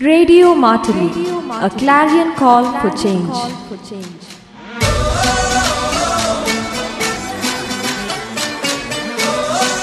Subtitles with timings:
[0.00, 3.34] Radio Martini, a clarion call for change.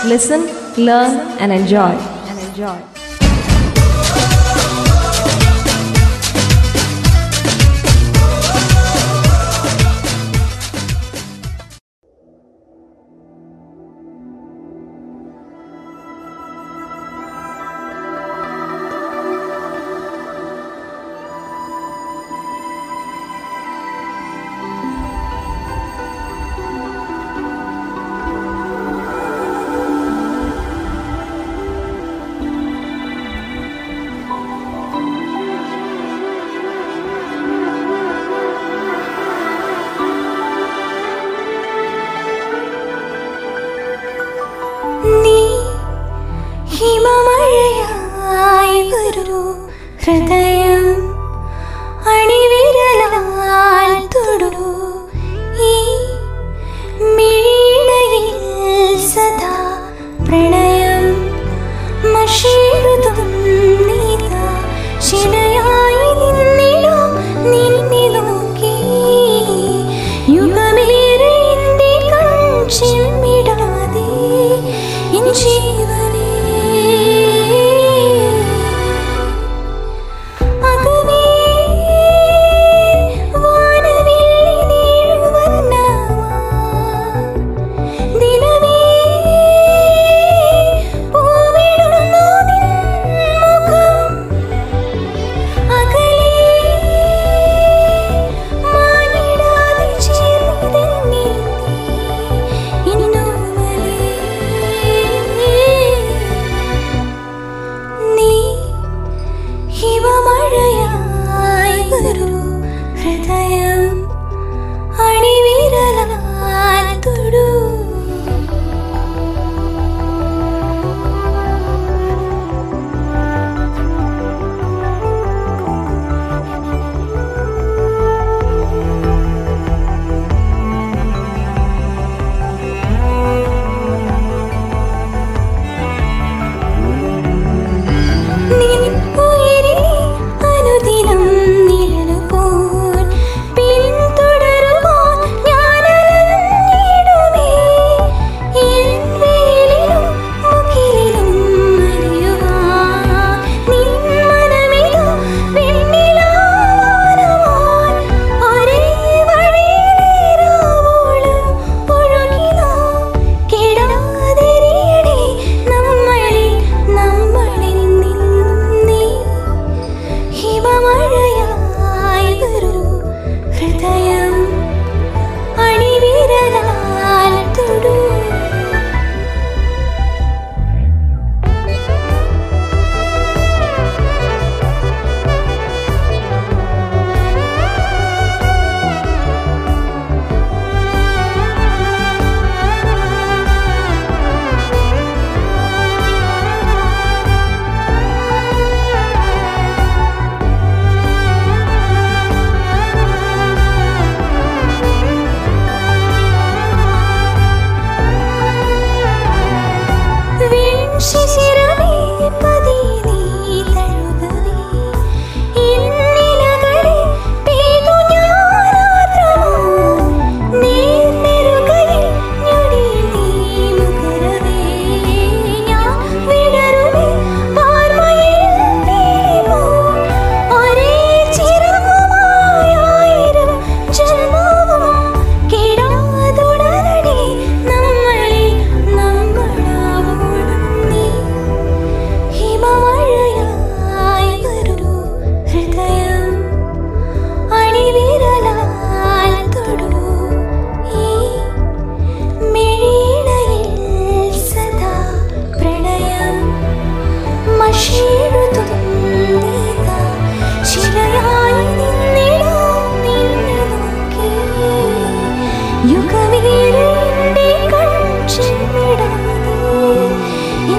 [0.06, 0.46] Listen,
[0.78, 1.92] learn, and enjoy.
[2.30, 2.95] And enjoy.
[50.08, 50.55] हृदय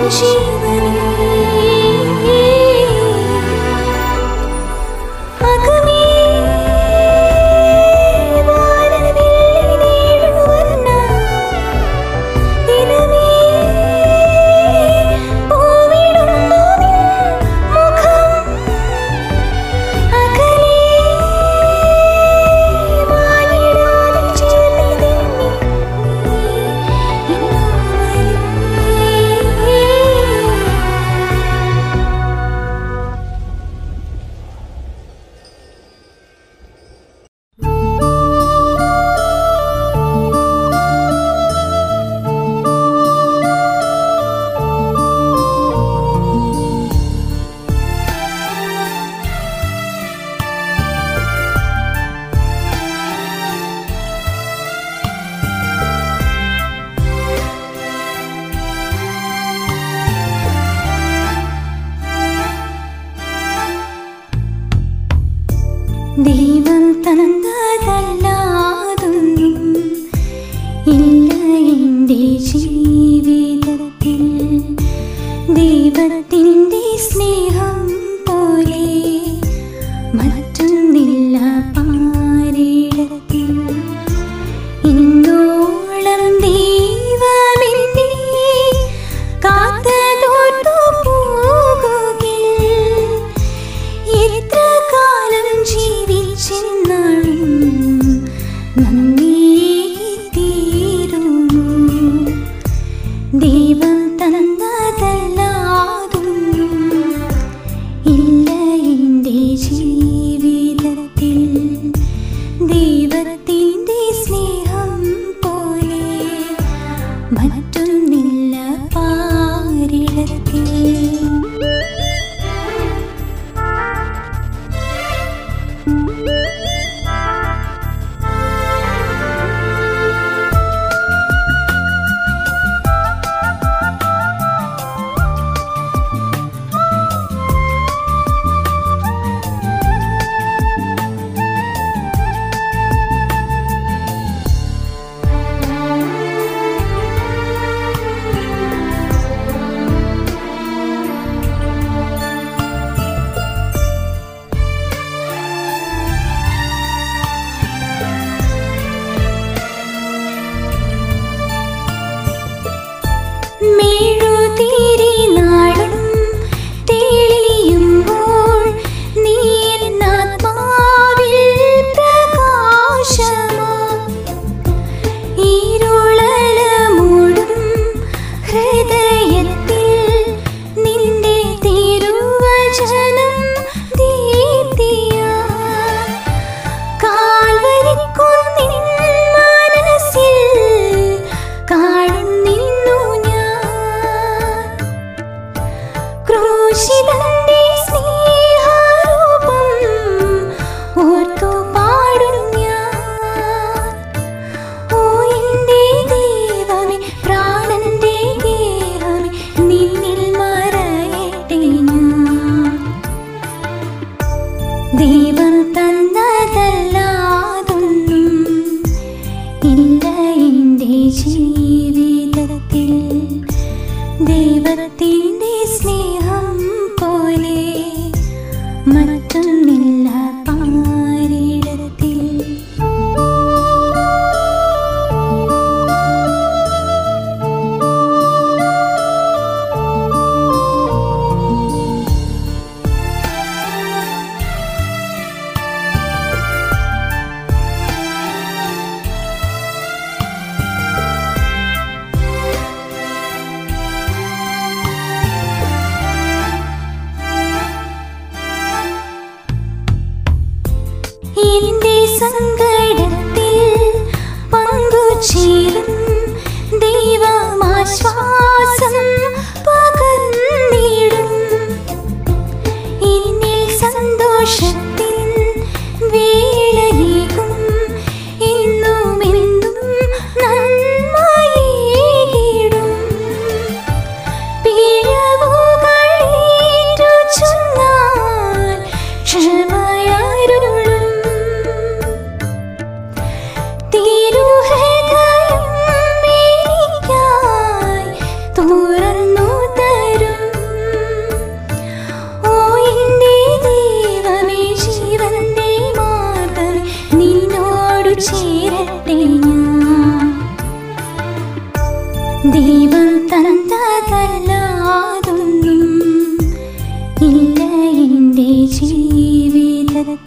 [0.09, 0.11] 我
[0.63, 1.76] 为的你。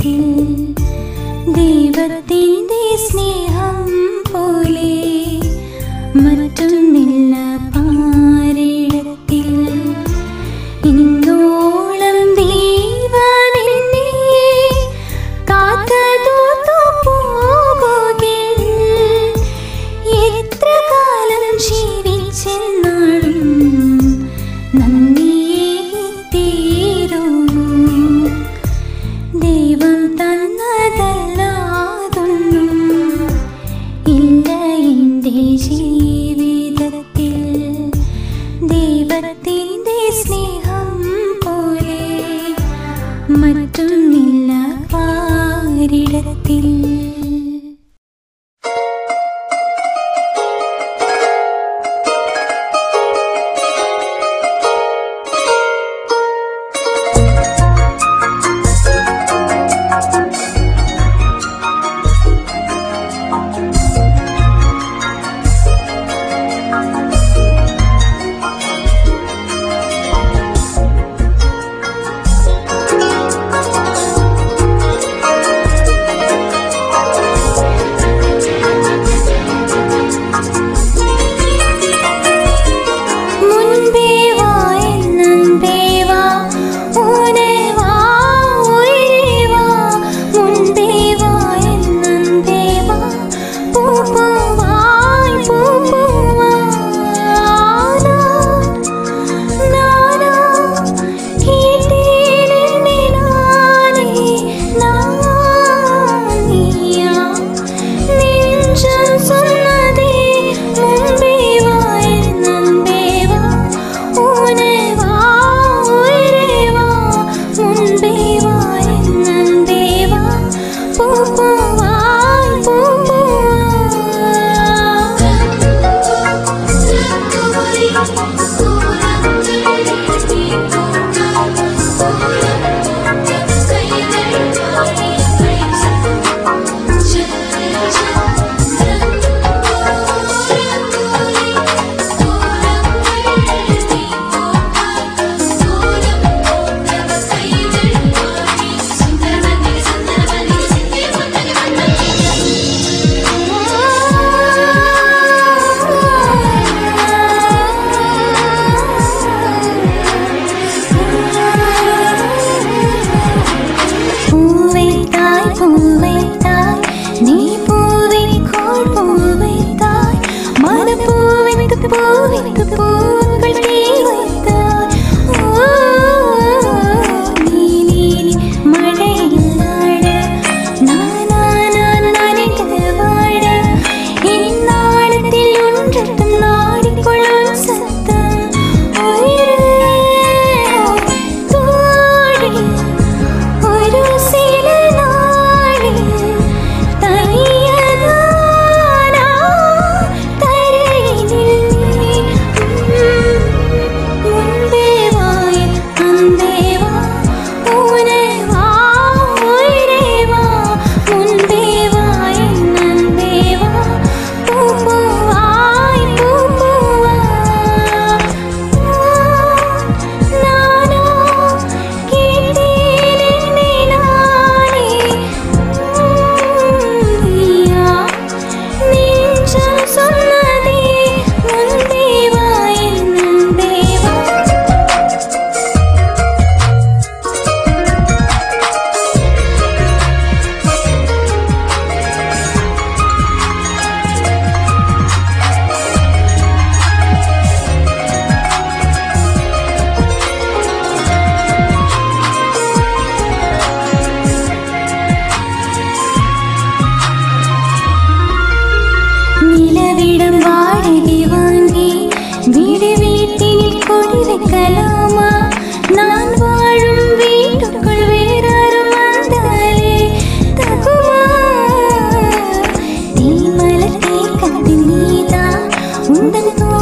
[0.01, 0.73] दिल
[1.53, 2.97] देवती दे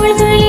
[0.08, 0.47] recuerdo